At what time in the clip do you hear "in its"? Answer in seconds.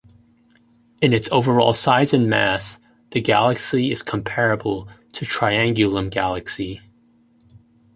0.99-1.29